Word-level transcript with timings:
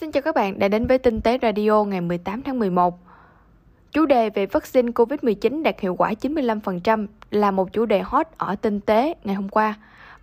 Xin 0.00 0.12
chào 0.12 0.22
các 0.22 0.34
bạn 0.34 0.58
đã 0.58 0.68
đến 0.68 0.86
với 0.86 0.98
Tinh 0.98 1.20
tế 1.20 1.38
Radio 1.42 1.84
ngày 1.84 2.00
18 2.00 2.42
tháng 2.42 2.58
11. 2.58 2.98
Chủ 3.92 4.06
đề 4.06 4.30
về 4.30 4.46
vaccine 4.46 4.92
COVID-19 4.92 5.62
đạt 5.62 5.80
hiệu 5.80 5.94
quả 5.94 6.12
95% 6.20 7.06
là 7.30 7.50
một 7.50 7.72
chủ 7.72 7.86
đề 7.86 8.00
hot 8.00 8.26
ở 8.36 8.56
Tinh 8.56 8.80
tế 8.80 9.14
ngày 9.24 9.34
hôm 9.34 9.48
qua. 9.48 9.74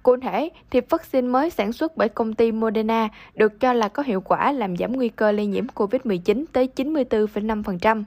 Cụ 0.03 0.17
thể, 0.17 0.49
thì 0.71 0.81
vaccine 0.89 1.27
mới 1.27 1.49
sản 1.49 1.73
xuất 1.73 1.97
bởi 1.97 2.09
công 2.09 2.33
ty 2.33 2.51
Moderna 2.51 3.09
được 3.35 3.59
cho 3.59 3.73
là 3.73 3.87
có 3.87 4.03
hiệu 4.03 4.21
quả 4.21 4.51
làm 4.51 4.77
giảm 4.77 4.93
nguy 4.93 5.09
cơ 5.09 5.31
lây 5.31 5.45
nhiễm 5.45 5.67
COVID-19 5.67 6.45
tới 6.53 6.69
94,5%. 6.75 8.03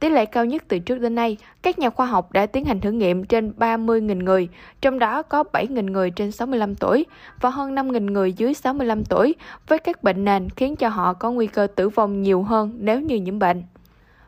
Tỷ 0.00 0.08
lệ 0.08 0.26
cao 0.26 0.44
nhất 0.44 0.64
từ 0.68 0.78
trước 0.78 0.98
đến 0.98 1.14
nay, 1.14 1.36
các 1.62 1.78
nhà 1.78 1.90
khoa 1.90 2.06
học 2.06 2.32
đã 2.32 2.46
tiến 2.46 2.64
hành 2.64 2.80
thử 2.80 2.90
nghiệm 2.90 3.24
trên 3.24 3.52
30.000 3.58 4.24
người, 4.24 4.48
trong 4.80 4.98
đó 4.98 5.22
có 5.22 5.44
7.000 5.52 5.92
người 5.92 6.10
trên 6.10 6.32
65 6.32 6.74
tuổi 6.74 7.06
và 7.40 7.50
hơn 7.50 7.74
5.000 7.74 8.12
người 8.12 8.32
dưới 8.32 8.54
65 8.54 9.04
tuổi 9.04 9.34
với 9.68 9.78
các 9.78 10.02
bệnh 10.02 10.24
nền 10.24 10.50
khiến 10.50 10.76
cho 10.76 10.88
họ 10.88 11.12
có 11.12 11.30
nguy 11.30 11.46
cơ 11.46 11.66
tử 11.66 11.88
vong 11.88 12.22
nhiều 12.22 12.42
hơn 12.42 12.72
nếu 12.78 13.00
như 13.00 13.16
nhiễm 13.16 13.38
bệnh. 13.38 13.62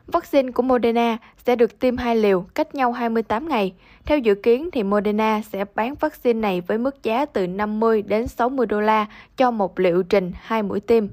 Vaccine 0.06 0.52
của 0.52 0.62
Moderna 0.62 1.18
sẽ 1.46 1.56
được 1.56 1.78
tiêm 1.78 1.96
hai 1.96 2.16
liều 2.16 2.40
cách 2.54 2.74
nhau 2.74 2.92
28 2.92 3.48
ngày. 3.48 3.74
Theo 4.04 4.18
dự 4.18 4.34
kiến 4.34 4.70
thì 4.72 4.82
Moderna 4.82 5.40
sẽ 5.52 5.64
bán 5.74 5.94
vaccine 5.94 6.40
này 6.40 6.60
với 6.60 6.78
mức 6.78 7.02
giá 7.02 7.24
từ 7.24 7.46
50 7.46 8.02
đến 8.02 8.26
60 8.26 8.66
đô 8.66 8.80
la 8.80 9.06
cho 9.36 9.50
một 9.50 9.78
liệu 9.78 10.02
trình 10.02 10.32
hai 10.40 10.62
mũi 10.62 10.80
tiêm 10.80 11.06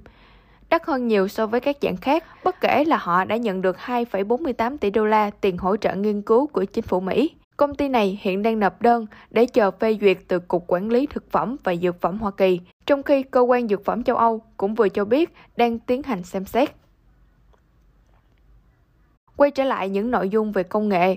đắt 0.73 0.85
hơn 0.85 1.07
nhiều 1.07 1.27
so 1.27 1.47
với 1.47 1.59
các 1.59 1.77
dạng 1.81 1.97
khác, 1.97 2.23
bất 2.43 2.61
kể 2.61 2.83
là 2.85 2.97
họ 2.97 3.25
đã 3.25 3.37
nhận 3.37 3.61
được 3.61 3.77
2,48 3.77 4.77
tỷ 4.77 4.89
đô 4.89 5.05
la 5.05 5.29
tiền 5.29 5.57
hỗ 5.57 5.77
trợ 5.77 5.95
nghiên 5.95 6.21
cứu 6.21 6.47
của 6.47 6.65
chính 6.65 6.83
phủ 6.83 6.99
Mỹ. 6.99 7.31
Công 7.57 7.75
ty 7.75 7.89
này 7.89 8.19
hiện 8.21 8.41
đang 8.41 8.59
nộp 8.59 8.81
đơn 8.81 9.05
để 9.29 9.45
chờ 9.45 9.71
phê 9.71 9.97
duyệt 10.01 10.17
từ 10.27 10.39
Cục 10.39 10.63
Quản 10.67 10.89
lý 10.89 11.05
Thực 11.05 11.31
phẩm 11.31 11.55
và 11.63 11.75
Dược 11.75 12.01
phẩm 12.01 12.19
Hoa 12.19 12.31
Kỳ, 12.31 12.59
trong 12.85 13.03
khi 13.03 13.23
Cơ 13.23 13.41
quan 13.41 13.67
Dược 13.67 13.85
phẩm 13.85 14.03
châu 14.03 14.15
Âu 14.15 14.41
cũng 14.57 14.75
vừa 14.75 14.89
cho 14.89 15.05
biết 15.05 15.33
đang 15.55 15.79
tiến 15.79 16.03
hành 16.03 16.23
xem 16.23 16.45
xét. 16.45 16.69
Quay 19.35 19.51
trở 19.51 19.63
lại 19.63 19.89
những 19.89 20.11
nội 20.11 20.29
dung 20.29 20.51
về 20.51 20.63
công 20.63 20.89
nghệ, 20.89 21.15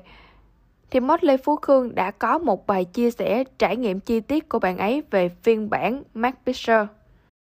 thì 0.91 1.01
Mod 1.01 1.19
Lê 1.23 1.37
Phú 1.37 1.57
Khương 1.57 1.95
đã 1.95 2.11
có 2.11 2.39
một 2.39 2.67
bài 2.67 2.85
chia 2.85 3.11
sẻ 3.11 3.45
trải 3.59 3.77
nghiệm 3.77 4.01
chi 4.01 4.21
tiết 4.21 4.49
của 4.49 4.59
bạn 4.59 4.79
ấy 4.79 5.03
về 5.11 5.29
phiên 5.29 5.71
bản 5.71 6.03
Mac 6.15 6.35
Picture. 6.47 6.87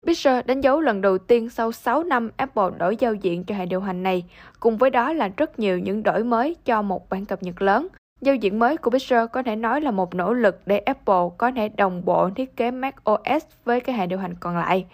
Pixar 0.06 0.45
đánh 0.45 0.61
dấu 0.61 0.81
lần 0.81 1.02
đầu 1.02 1.17
tiên 1.17 1.50
sau 1.50 1.72
6 1.72 2.03
năm 2.03 2.30
Apple 2.38 2.70
đổi 2.78 2.98
giao 2.98 3.14
diện 3.14 3.44
cho 3.44 3.56
hệ 3.56 3.66
điều 3.66 3.81
hành 3.81 4.03
này, 4.03 4.23
cùng 4.59 4.78
với 4.78 4.89
đó 4.89 5.14
là 5.14 5.30
rất 5.38 5.59
nhiều 5.59 5.80
những 5.80 6.03
đổi 6.03 6.23
mới 6.23 6.56
cho 6.66 6.81
một 6.81 7.09
bản 7.09 7.25
cập 7.25 7.44
nhật 7.44 7.62
lớn. 7.62 7.88
Giao 8.22 8.36
diện 8.36 8.59
mới 8.59 8.78
của 8.78 8.92
Pixar 8.92 9.30
có 9.34 9.44
thể 9.44 9.56
nói 9.56 9.81
là 9.81 9.92
một 9.92 10.16
nỗ 10.16 10.34
lực 10.34 10.62
để 10.66 10.78
Apple 10.78 11.23
có 11.38 11.52
thể 11.52 11.70
đồng 11.70 12.06
bộ 12.06 12.30
thiết 12.30 12.58
kế 12.58 12.72
Mac 12.72 12.95
OS 13.12 13.45
với 13.66 13.80
cái 13.80 13.95
hệ 13.95 14.08
điều 14.08 14.20
hành 14.20 14.36
còn 14.39 14.58
lại. 14.58 14.86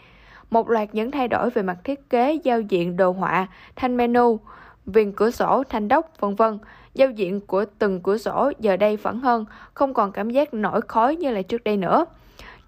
Một 0.50 0.70
loạt 0.70 0.90
những 0.94 1.12
thay 1.12 1.28
đổi 1.28 1.50
về 1.50 1.62
mặt 1.62 1.78
thiết 1.84 2.10
kế, 2.10 2.34
giao 2.44 2.62
diện 2.62 2.98
đồ 2.98 3.12
họa, 3.12 3.48
thanh 3.76 3.98
menu, 3.98 4.40
viền 4.86 5.12
cửa 5.12 5.32
sổ, 5.32 5.64
thanh 5.70 5.88
đốc, 5.88 6.20
vân 6.20 6.36
vân. 6.36 6.60
Giao 6.94 7.10
diện 7.10 7.42
của 7.42 7.66
từng 7.80 8.02
cửa 8.02 8.18
sổ 8.18 8.52
giờ 8.60 8.78
đây 8.78 8.98
phẳng 8.98 9.20
hơn, 9.20 9.46
không 9.74 9.94
còn 9.94 10.12
cảm 10.12 10.30
giác 10.30 10.54
nổi 10.54 10.82
khói 10.88 11.16
như 11.16 11.32
là 11.32 11.42
trước 11.42 11.64
đây 11.64 11.78
nữa. 11.78 12.06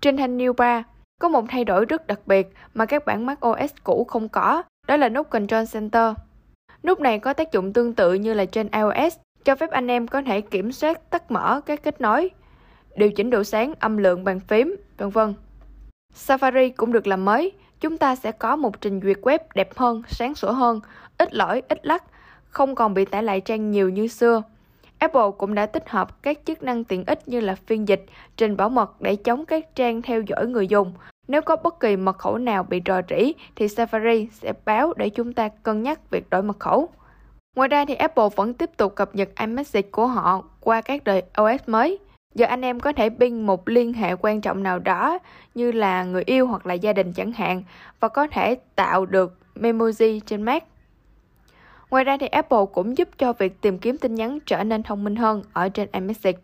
Trên 0.02 0.18
thanh 0.18 0.38
New 0.38 0.54
Bar, 0.54 0.84
có 1.22 1.30
một 1.30 1.46
thay 1.50 1.66
đổi 1.66 1.86
rất 1.86 2.08
đặc 2.08 2.20
biệt 2.26 2.48
mà 2.74 2.86
các 2.86 3.06
bản 3.06 3.26
Mac 3.26 3.46
OS 3.48 3.74
cũ 3.84 4.04
không 4.10 4.30
có, 4.30 4.64
đó 4.88 4.98
là 4.98 5.10
nút 5.10 5.30
Control 5.30 5.64
Center. 5.74 6.14
Nút 6.84 7.00
này 7.00 7.20
có 7.20 7.34
tác 7.34 7.52
dụng 7.52 7.74
tương 7.74 7.94
tự 7.94 8.14
như 8.14 8.34
là 8.34 8.46
trên 8.46 8.68
iOS, 8.72 9.18
cho 9.44 9.56
phép 9.56 9.72
anh 9.72 9.88
em 9.88 10.08
có 10.08 10.22
thể 10.22 10.42
kiểm 10.42 10.72
soát 10.72 11.10
tắt 11.10 11.32
mở 11.32 11.62
các 11.66 11.84
kết 11.84 12.02
nối, 12.02 12.30
điều 12.96 13.12
chỉnh 13.12 13.30
độ 13.30 13.44
sáng, 13.44 13.74
âm 13.80 13.98
lượng 13.98 14.24
bàn 14.24 14.40
phím, 14.40 14.76
vân 14.98 15.10
vân. 15.10 15.34
Safari 16.16 16.72
cũng 16.78 16.92
được 16.92 17.08
làm 17.08 17.26
mới, 17.26 17.52
chúng 17.80 17.98
ta 17.98 18.16
sẽ 18.16 18.32
có 18.32 18.56
một 18.56 18.82
trình 18.82 19.02
duyệt 19.04 19.18
web 19.22 19.40
đẹp 19.56 19.78
hơn, 19.78 20.02
sáng 20.08 20.36
sủa 20.36 20.52
hơn, 20.52 20.80
ít 21.18 21.34
lỗi, 21.34 21.62
ít 21.70 21.86
lắc, 21.86 22.04
không 22.50 22.76
còn 22.76 22.94
bị 22.94 23.06
tải 23.06 23.24
lại 23.24 23.42
trang 23.42 23.72
nhiều 23.72 23.90
như 23.90 24.08
xưa. 24.08 24.42
Apple 25.04 25.32
cũng 25.38 25.56
đã 25.56 25.66
tích 25.66 25.90
hợp 25.90 26.24
các 26.24 26.40
chức 26.46 26.64
năng 26.64 26.84
tiện 26.84 27.04
ích 27.06 27.28
như 27.28 27.40
là 27.40 27.56
phiên 27.56 27.88
dịch, 27.88 28.06
trình 28.38 28.58
bảo 28.58 28.70
mật 28.70 29.02
để 29.02 29.16
chống 29.16 29.46
các 29.46 29.76
trang 29.76 30.02
theo 30.02 30.22
dõi 30.22 30.48
người 30.48 30.68
dùng. 30.68 30.94
Nếu 31.28 31.42
có 31.42 31.56
bất 31.56 31.80
kỳ 31.80 31.96
mật 31.96 32.18
khẩu 32.18 32.38
nào 32.38 32.64
bị 32.64 32.82
rò 32.86 33.02
rỉ 33.10 33.34
thì 33.56 33.68
Safari 33.68 34.28
sẽ 34.32 34.54
báo 34.66 34.94
để 34.98 35.10
chúng 35.10 35.34
ta 35.34 35.48
cân 35.48 35.84
nhắc 35.84 36.10
việc 36.12 36.30
đổi 36.30 36.44
mật 36.44 36.60
khẩu. 36.60 36.90
Ngoài 37.56 37.70
ra 37.70 37.86
thì 37.86 37.96
Apple 37.96 38.30
vẫn 38.36 38.54
tiếp 38.54 38.70
tục 38.78 38.96
cập 38.96 39.16
nhật 39.16 39.30
iMessage 39.40 39.88
của 39.92 40.08
họ 40.08 40.44
qua 40.60 40.82
các 40.82 41.04
đời 41.04 41.24
OS 41.42 41.62
mới. 41.68 42.00
Giờ 42.36 42.46
anh 42.46 42.62
em 42.62 42.80
có 42.80 42.94
thể 42.94 43.10
ping 43.10 43.46
một 43.46 43.70
liên 43.70 43.94
hệ 43.94 44.16
quan 44.16 44.42
trọng 44.42 44.64
nào 44.64 44.80
đó 44.80 45.20
như 45.56 45.72
là 45.72 46.04
người 46.04 46.24
yêu 46.26 46.48
hoặc 46.48 46.66
là 46.66 46.74
gia 46.74 46.94
đình 46.94 47.14
chẳng 47.14 47.32
hạn 47.32 47.64
và 48.00 48.08
có 48.08 48.28
thể 48.28 48.56
tạo 48.76 49.06
được 49.06 49.38
memoji 49.56 50.20
trên 50.26 50.42
Mac. 50.42 50.64
Ngoài 51.94 52.04
ra 52.04 52.18
thì 52.18 52.28
Apple 52.28 52.66
cũng 52.74 52.98
giúp 52.98 53.10
cho 53.18 53.34
việc 53.34 53.62
tìm 53.62 53.78
kiếm 53.78 53.98
tin 53.98 54.16
nhắn 54.16 54.40
trở 54.46 54.64
nên 54.64 54.84
thông 54.84 55.04
minh 55.04 55.16
hơn 55.16 55.44
ở 55.54 55.70
trên 55.70 55.90
iMessage. 55.92 56.38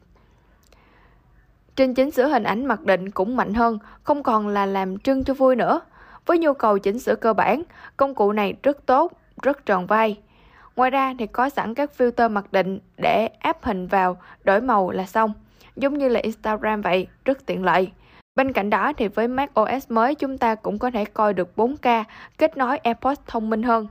trên 1.75 1.93
chỉnh 1.93 2.11
sửa 2.11 2.27
hình 2.27 2.43
ảnh 2.43 2.65
mặc 2.65 2.81
định 2.81 3.11
cũng 3.11 3.35
mạnh 3.35 3.53
hơn, 3.53 3.79
không 4.03 4.23
còn 4.23 4.47
là 4.47 4.65
làm 4.65 4.97
trưng 4.97 5.23
cho 5.23 5.33
vui 5.33 5.55
nữa. 5.55 5.81
Với 6.25 6.37
nhu 6.37 6.53
cầu 6.53 6.79
chỉnh 6.79 6.99
sửa 6.99 7.15
cơ 7.15 7.33
bản, 7.33 7.63
công 7.97 8.15
cụ 8.15 8.31
này 8.31 8.53
rất 8.63 8.85
tốt, 8.85 9.11
rất 9.41 9.65
tròn 9.65 9.85
vai. 9.85 10.19
Ngoài 10.75 10.89
ra 10.89 11.13
thì 11.19 11.27
có 11.27 11.49
sẵn 11.49 11.73
các 11.73 11.91
filter 11.97 12.29
mặc 12.29 12.51
định 12.51 12.79
để 12.97 13.27
áp 13.39 13.57
hình 13.61 13.87
vào, 13.87 14.17
đổi 14.43 14.61
màu 14.61 14.91
là 14.91 15.05
xong. 15.05 15.33
Giống 15.75 15.97
như 15.97 16.09
là 16.09 16.19
Instagram 16.19 16.81
vậy, 16.81 17.07
rất 17.25 17.45
tiện 17.45 17.63
lợi. 17.63 17.91
Bên 18.35 18.53
cạnh 18.53 18.69
đó 18.69 18.93
thì 18.97 19.07
với 19.07 19.27
Mac 19.27 19.59
OS 19.59 19.91
mới 19.91 20.15
chúng 20.15 20.37
ta 20.37 20.55
cũng 20.55 20.79
có 20.79 20.91
thể 20.91 21.05
coi 21.05 21.33
được 21.33 21.49
4K, 21.55 22.03
kết 22.37 22.57
nối 22.57 22.77
AirPods 22.77 23.21
thông 23.27 23.49
minh 23.49 23.63
hơn. 23.63 23.87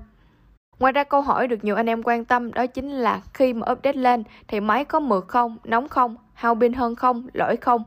Ngoài 0.79 0.93
ra 0.93 1.05
câu 1.05 1.21
hỏi 1.21 1.49
được 1.49 1.65
nhiều 1.65 1.77
anh 1.77 1.87
em 1.87 2.03
quan 2.03 2.25
tâm 2.25 2.53
đó 2.53 2.67
chính 2.67 2.91
là 2.91 3.21
khi 3.35 3.53
mà 3.53 3.73
update 3.73 3.99
lên 3.99 4.25
thì 4.49 4.61
máy 4.61 4.85
có 4.85 5.01
mượt 5.01 5.29
không, 5.29 5.57
nóng 5.65 5.89
không, 5.89 6.17
hao 6.35 6.55
pin 6.55 6.73
hơn 6.73 6.97
không, 6.97 7.27
lỗi 7.33 7.57
không? 7.57 7.83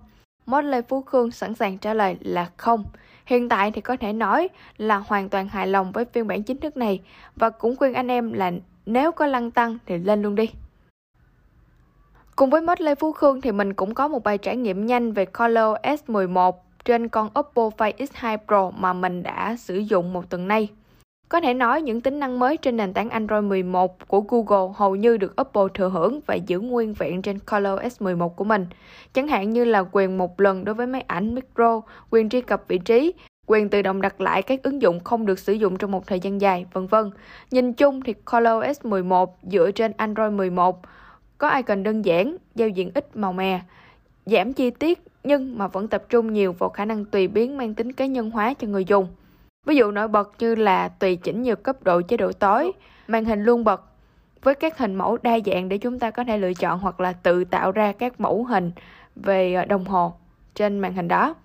Mod 0.45 0.65
Lê 0.65 0.81
Phú 0.81 1.01
Khương 1.01 1.31
sẵn 1.31 1.55
sàng 1.55 1.77
trả 1.77 1.93
lời 1.93 2.17
là 2.19 2.49
không. 2.57 2.85
Hiện 3.25 3.49
tại 3.49 3.71
thì 3.71 3.81
có 3.81 3.97
thể 3.97 4.13
nói 4.13 4.49
là 4.77 4.97
hoàn 4.97 5.29
toàn 5.29 5.47
hài 5.47 5.67
lòng 5.67 5.91
với 5.91 6.05
phiên 6.05 6.27
bản 6.27 6.43
chính 6.43 6.57
thức 6.57 6.77
này 6.77 7.01
và 7.35 7.49
cũng 7.49 7.75
khuyên 7.75 7.93
anh 7.93 8.07
em 8.07 8.33
là 8.33 8.51
nếu 8.85 9.11
có 9.11 9.27
lăng 9.27 9.51
tăng 9.51 9.77
thì 9.85 9.97
lên 9.97 10.21
luôn 10.21 10.35
đi. 10.35 10.49
Cùng 12.35 12.49
với 12.49 12.61
Mod 12.61 12.81
Lê 12.81 12.95
Phú 12.95 13.11
Khương 13.11 13.41
thì 13.41 13.51
mình 13.51 13.73
cũng 13.73 13.93
có 13.93 14.07
một 14.07 14.23
bài 14.23 14.37
trải 14.37 14.55
nghiệm 14.55 14.85
nhanh 14.85 15.13
về 15.13 15.25
Color 15.25 15.75
S11 15.83 16.51
trên 16.85 17.09
con 17.09 17.29
Oppo 17.39 17.69
Find 17.77 17.93
X2 17.93 18.37
Pro 18.47 18.71
mà 18.71 18.93
mình 18.93 19.23
đã 19.23 19.55
sử 19.59 19.77
dụng 19.77 20.13
một 20.13 20.29
tuần 20.29 20.47
nay. 20.47 20.69
Có 21.31 21.41
thể 21.41 21.53
nói 21.53 21.81
những 21.81 22.01
tính 22.01 22.19
năng 22.19 22.39
mới 22.39 22.57
trên 22.57 22.77
nền 22.77 22.93
tảng 22.93 23.09
Android 23.09 23.43
11 23.43 24.07
của 24.07 24.21
Google 24.21 24.73
hầu 24.75 24.95
như 24.95 25.17
được 25.17 25.35
Apple 25.35 25.63
thừa 25.73 25.89
hưởng 25.89 26.19
và 26.25 26.35
giữ 26.35 26.59
nguyên 26.59 26.93
vẹn 26.93 27.21
trên 27.21 27.39
Color 27.39 27.79
S11 27.79 28.29
của 28.29 28.43
mình. 28.43 28.65
Chẳng 29.13 29.27
hạn 29.27 29.49
như 29.49 29.65
là 29.65 29.83
quyền 29.91 30.17
một 30.17 30.39
lần 30.39 30.65
đối 30.65 30.75
với 30.75 30.87
máy 30.87 31.03
ảnh 31.07 31.35
micro, 31.35 31.81
quyền 32.09 32.29
truy 32.29 32.41
cập 32.41 32.63
vị 32.67 32.77
trí, 32.77 33.13
quyền 33.47 33.69
tự 33.69 33.81
động 33.81 34.01
đặt 34.01 34.21
lại 34.21 34.41
các 34.41 34.63
ứng 34.63 34.81
dụng 34.81 34.99
không 34.99 35.25
được 35.25 35.39
sử 35.39 35.53
dụng 35.53 35.77
trong 35.77 35.91
một 35.91 36.07
thời 36.07 36.19
gian 36.19 36.41
dài, 36.41 36.65
vân 36.73 36.87
vân. 36.87 37.11
Nhìn 37.51 37.73
chung 37.73 38.01
thì 38.01 38.13
Color 38.13 38.63
S11 38.63 39.27
dựa 39.43 39.71
trên 39.71 39.91
Android 39.97 40.33
11 40.33 40.81
có 41.37 41.49
icon 41.49 41.83
đơn 41.83 42.05
giản, 42.05 42.37
giao 42.55 42.69
diện 42.69 42.91
ít 42.93 43.15
màu 43.15 43.33
mè, 43.33 43.61
giảm 44.25 44.53
chi 44.53 44.69
tiết 44.69 44.99
nhưng 45.23 45.57
mà 45.57 45.67
vẫn 45.67 45.87
tập 45.87 46.03
trung 46.09 46.33
nhiều 46.33 46.53
vào 46.53 46.69
khả 46.69 46.85
năng 46.85 47.05
tùy 47.05 47.27
biến 47.27 47.57
mang 47.57 47.73
tính 47.73 47.93
cá 47.93 48.05
nhân 48.05 48.31
hóa 48.31 48.53
cho 48.53 48.67
người 48.67 48.85
dùng. 48.85 49.07
Ví 49.65 49.75
dụ 49.75 49.91
nổi 49.91 50.07
bật 50.07 50.31
như 50.39 50.55
là 50.55 50.87
tùy 50.87 51.15
chỉnh 51.15 51.41
nhiều 51.41 51.55
cấp 51.55 51.83
độ 51.83 52.01
chế 52.01 52.17
độ 52.17 52.31
tối, 52.31 52.71
màn 53.07 53.25
hình 53.25 53.43
luôn 53.43 53.63
bật 53.63 53.83
với 54.43 54.55
các 54.55 54.77
hình 54.77 54.95
mẫu 54.95 55.17
đa 55.21 55.37
dạng 55.45 55.69
để 55.69 55.77
chúng 55.77 55.99
ta 55.99 56.11
có 56.11 56.23
thể 56.23 56.37
lựa 56.37 56.53
chọn 56.53 56.79
hoặc 56.79 56.99
là 56.99 57.13
tự 57.13 57.43
tạo 57.43 57.71
ra 57.71 57.91
các 57.91 58.19
mẫu 58.19 58.43
hình 58.43 58.71
về 59.15 59.53
ờ, 59.53 59.65
đồng 59.65 59.85
hồ 59.85 60.13
trên 60.55 60.79
màn 60.79 60.93
hình 60.93 61.07
đó. 61.07 61.35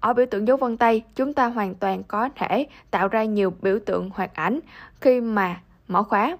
Ở 0.00 0.12
biểu 0.12 0.26
tượng 0.26 0.48
dấu 0.48 0.56
vân 0.56 0.76
tay, 0.76 1.02
chúng 1.14 1.34
ta 1.34 1.46
hoàn 1.46 1.74
toàn 1.74 2.02
có 2.02 2.28
thể 2.36 2.66
tạo 2.90 3.08
ra 3.08 3.24
nhiều 3.24 3.52
biểu 3.62 3.78
tượng 3.86 4.10
hoạt 4.14 4.34
ảnh 4.34 4.60
khi 5.00 5.20
mà 5.20 5.60
mở 5.88 6.02
khóa. 6.02 6.36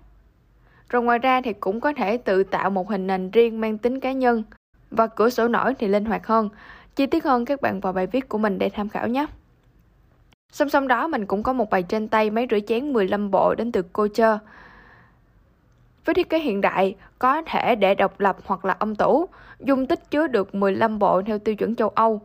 Rồi 0.88 1.02
ngoài 1.02 1.18
ra 1.18 1.40
thì 1.40 1.52
cũng 1.52 1.80
có 1.80 1.92
thể 1.92 2.16
tự 2.16 2.44
tạo 2.44 2.70
một 2.70 2.90
hình 2.90 3.06
nền 3.06 3.30
riêng 3.30 3.60
mang 3.60 3.78
tính 3.78 4.00
cá 4.00 4.12
nhân 4.12 4.42
và 4.90 5.06
cửa 5.06 5.30
sổ 5.30 5.48
nổi 5.48 5.74
thì 5.74 5.88
linh 5.88 6.04
hoạt 6.04 6.26
hơn. 6.26 6.48
Chi 6.96 7.06
tiết 7.06 7.24
hơn 7.24 7.44
các 7.44 7.60
bạn 7.60 7.80
vào 7.80 7.92
bài 7.92 8.06
viết 8.06 8.28
của 8.28 8.38
mình 8.38 8.58
để 8.58 8.68
tham 8.68 8.88
khảo 8.88 9.08
nhé. 9.08 9.26
Song 10.52 10.68
song 10.68 10.88
đó 10.88 11.06
mình 11.08 11.26
cũng 11.26 11.42
có 11.42 11.52
một 11.52 11.70
bài 11.70 11.82
trên 11.82 12.08
tay 12.08 12.30
máy 12.30 12.46
rửa 12.50 12.58
chén 12.60 12.92
15 12.92 13.30
bộ 13.30 13.54
đến 13.54 13.72
từ 13.72 13.82
Kocher. 13.82 14.38
Với 16.04 16.14
thiết 16.14 16.30
kế 16.30 16.38
hiện 16.38 16.60
đại, 16.60 16.96
có 17.18 17.42
thể 17.42 17.74
để 17.74 17.94
độc 17.94 18.20
lập 18.20 18.36
hoặc 18.44 18.64
là 18.64 18.74
âm 18.78 18.94
tủ, 18.94 19.26
dung 19.60 19.86
tích 19.86 20.10
chứa 20.10 20.26
được 20.26 20.54
15 20.54 20.98
bộ 20.98 21.22
theo 21.22 21.38
tiêu 21.38 21.54
chuẩn 21.54 21.76
châu 21.76 21.88
Âu. 21.88 22.20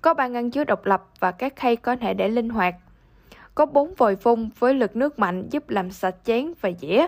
Có 0.00 0.14
ba 0.14 0.26
ngăn 0.26 0.50
chứa 0.50 0.64
độc 0.64 0.86
lập 0.86 1.04
và 1.20 1.30
các 1.30 1.56
khay 1.56 1.76
có 1.76 1.96
thể 1.96 2.14
để 2.14 2.28
linh 2.28 2.48
hoạt. 2.48 2.74
Có 3.54 3.66
bốn 3.66 3.94
vòi 3.94 4.16
phun 4.16 4.48
với 4.58 4.74
lực 4.74 4.96
nước 4.96 5.18
mạnh 5.18 5.48
giúp 5.50 5.70
làm 5.70 5.90
sạch 5.90 6.16
chén 6.24 6.52
và 6.60 6.70
dĩa. 6.80 7.06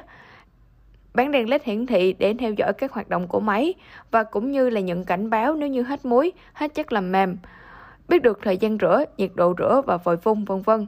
Bán 1.14 1.31
đèn 1.31 1.50
led 1.50 1.62
hiển 1.64 1.87
thị 1.87 2.12
để 2.12 2.34
theo 2.38 2.52
dõi 2.52 2.72
các 2.72 2.93
hoạt 2.93 3.08
động 3.08 3.28
của 3.28 3.40
máy 3.40 3.75
và 4.11 4.22
cũng 4.22 4.50
như 4.50 4.70
là 4.70 4.81
nhận 4.81 5.04
cảnh 5.04 5.31
báo 5.31 5.54
nếu 5.54 5.69
như 5.69 5.82
hết 5.82 6.04
muối, 6.04 6.32
hết 6.52 6.75
chất 6.75 6.93
làm 6.93 7.12
mềm 7.12 7.37
biết 8.08 8.22
được 8.22 8.38
thời 8.43 8.56
gian 8.56 8.78
rửa, 8.81 9.05
nhiệt 9.16 9.31
độ 9.34 9.55
rửa 9.58 9.82
và 9.87 9.96
vòi 9.96 10.16
phun 10.16 10.44
vân 10.44 10.62
vân. 10.62 10.87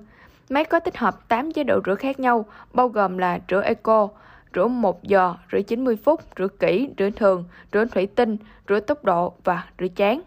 Máy 0.50 0.64
có 0.64 0.80
tích 0.80 0.96
hợp 0.96 1.28
8 1.28 1.52
chế 1.52 1.64
độ 1.64 1.80
rửa 1.86 1.94
khác 1.94 2.20
nhau, 2.20 2.44
bao 2.72 2.88
gồm 2.88 3.18
là 3.18 3.38
rửa 3.48 3.62
eco, 3.62 4.08
rửa 4.54 4.66
1 4.66 5.04
giờ, 5.04 5.34
rửa 5.52 5.60
90 5.60 5.96
phút, 6.04 6.20
rửa 6.38 6.48
kỹ, 6.48 6.88
rửa 6.98 7.10
thường, 7.10 7.44
rửa 7.72 7.84
thủy 7.84 8.06
tinh, 8.06 8.36
rửa 8.68 8.80
tốc 8.80 9.04
độ 9.04 9.32
và 9.44 9.64
rửa 9.78 9.88
chán. 9.88 10.20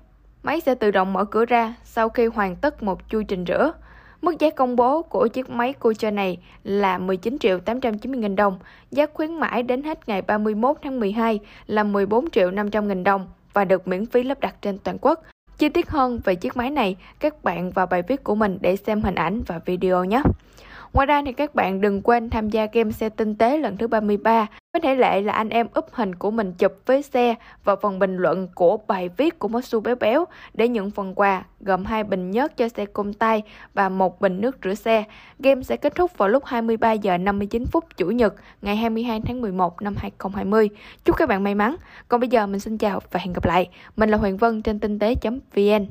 Máy 0.43 0.61
sẽ 0.61 0.75
tự 0.75 0.91
động 0.91 1.13
mở 1.13 1.25
cửa 1.25 1.45
ra 1.45 1.75
sau 1.83 2.09
khi 2.09 2.25
hoàn 2.25 2.55
tất 2.55 2.83
một 2.83 3.09
chu 3.09 3.23
trình 3.27 3.45
rửa. 3.47 3.73
Mức 4.21 4.39
giá 4.39 4.49
công 4.49 4.75
bố 4.75 5.01
của 5.01 5.27
chiếc 5.27 5.49
máy 5.49 5.73
Kucha 5.73 6.11
này 6.11 6.37
là 6.63 6.97
19 6.97 7.37
triệu 7.39 7.59
890 7.59 8.21
nghìn 8.21 8.35
đồng, 8.35 8.59
giá 8.91 9.05
khuyến 9.13 9.39
mãi 9.39 9.63
đến 9.63 9.83
hết 9.83 10.07
ngày 10.07 10.21
31 10.21 10.77
tháng 10.83 10.99
12 10.99 11.39
là 11.67 11.83
14 11.83 12.29
triệu 12.29 12.51
500 12.51 12.87
nghìn 12.87 13.03
đồng 13.03 13.27
và 13.53 13.65
được 13.65 13.87
miễn 13.87 14.05
phí 14.05 14.23
lắp 14.23 14.39
đặt 14.39 14.55
trên 14.61 14.77
toàn 14.77 14.97
quốc. 15.01 15.23
Chi 15.57 15.69
tiết 15.69 15.89
hơn 15.89 16.19
về 16.23 16.35
chiếc 16.35 16.57
máy 16.57 16.69
này, 16.69 16.95
các 17.19 17.43
bạn 17.43 17.71
vào 17.71 17.85
bài 17.85 18.01
viết 18.07 18.23
của 18.23 18.35
mình 18.35 18.57
để 18.61 18.75
xem 18.75 19.01
hình 19.01 19.15
ảnh 19.15 19.41
và 19.47 19.59
video 19.65 20.03
nhé. 20.05 20.21
Ngoài 20.93 21.05
ra 21.05 21.21
thì 21.25 21.33
các 21.33 21.55
bạn 21.55 21.81
đừng 21.81 22.01
quên 22.01 22.29
tham 22.29 22.49
gia 22.49 22.65
game 22.73 22.91
xe 22.91 23.09
tinh 23.09 23.35
tế 23.35 23.57
lần 23.57 23.77
thứ 23.77 23.87
33 23.87 24.47
với 24.73 24.81
thể 24.81 24.95
lệ 24.95 25.21
là 25.21 25.33
anh 25.33 25.49
em 25.49 25.67
úp 25.73 25.85
hình 25.91 26.15
của 26.15 26.31
mình 26.31 26.53
chụp 26.53 26.73
với 26.85 27.01
xe 27.01 27.35
vào 27.63 27.75
phần 27.81 27.99
bình 27.99 28.17
luận 28.17 28.47
của 28.55 28.77
bài 28.87 29.09
viết 29.17 29.39
của 29.39 29.47
Mosu 29.47 29.79
Béo 29.79 29.95
Béo 29.95 30.25
để 30.53 30.67
nhận 30.67 30.91
phần 30.91 31.15
quà, 31.15 31.43
gồm 31.59 31.85
hai 31.85 32.03
bình 32.03 32.31
nhớt 32.31 32.57
cho 32.57 32.69
xe 32.69 32.85
công 32.85 33.13
tay 33.13 33.43
và 33.73 33.89
một 33.89 34.21
bình 34.21 34.41
nước 34.41 34.57
rửa 34.63 34.73
xe. 34.73 35.03
Game 35.39 35.63
sẽ 35.63 35.77
kết 35.77 35.95
thúc 35.95 36.17
vào 36.17 36.29
lúc 36.29 36.45
23 36.45 36.91
giờ 36.91 37.17
59 37.17 37.65
phút 37.65 37.85
Chủ 37.97 38.07
nhật, 38.07 38.35
ngày 38.61 38.75
22 38.75 39.21
tháng 39.25 39.41
11 39.41 39.81
năm 39.81 39.95
2020. 39.97 40.69
Chúc 41.05 41.17
các 41.17 41.29
bạn 41.29 41.43
may 41.43 41.55
mắn. 41.55 41.75
Còn 42.07 42.19
bây 42.19 42.29
giờ 42.29 42.47
mình 42.47 42.59
xin 42.59 42.77
chào 42.77 42.99
và 43.11 43.19
hẹn 43.19 43.33
gặp 43.33 43.45
lại. 43.45 43.69
Mình 43.95 44.09
là 44.09 44.17
Huyền 44.17 44.37
Vân 44.37 44.61
trên 44.61 44.79
tinh 44.79 44.99
tế.vn. 44.99 45.85